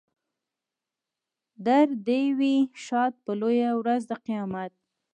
در 1.65 1.87
دې 2.07 2.21
وي 2.39 2.55
ښاد 2.83 3.13
په 3.25 3.31
لویه 3.41 3.71
ورځ 3.79 4.01
د 4.09 4.11
قیامت. 4.25 4.71